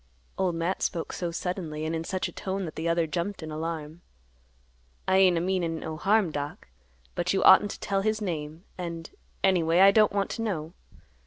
Old 0.35 0.55
Matt 0.55 0.81
spoke 0.81 1.13
so 1.13 1.29
suddenly 1.29 1.85
and 1.85 1.95
in 1.95 2.03
such 2.03 2.27
a 2.27 2.31
tone 2.31 2.65
that 2.65 2.73
the 2.75 2.89
other 2.89 3.05
jumped 3.05 3.43
in 3.43 3.51
alarm. 3.51 4.01
"I 5.07 5.17
ain't 5.17 5.37
a 5.37 5.39
meanin' 5.41 5.79
no 5.79 5.95
harm, 5.95 6.31
Doc; 6.31 6.69
but 7.13 7.33
you 7.33 7.43
oughtn't 7.43 7.69
to 7.69 7.79
tell 7.79 8.01
his 8.01 8.19
name, 8.19 8.63
and—anyway 8.79 9.77
I 9.79 9.91
don't 9.91 10.11
want 10.11 10.31
to 10.31 10.41
know. 10.41 10.73